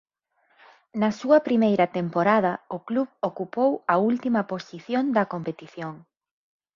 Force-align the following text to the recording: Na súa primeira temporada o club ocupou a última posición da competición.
Na 1.01 1.09
súa 1.19 1.37
primeira 1.47 1.87
temporada 1.97 2.53
o 2.75 2.79
club 2.87 3.09
ocupou 3.29 3.71
a 3.93 3.95
última 4.09 4.41
posición 4.53 5.03
da 5.15 5.23
competición. 5.33 5.93